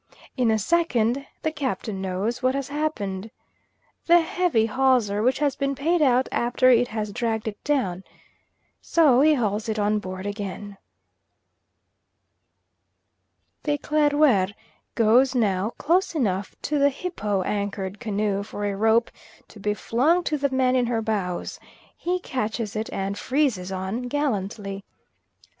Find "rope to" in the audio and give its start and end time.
18.75-19.59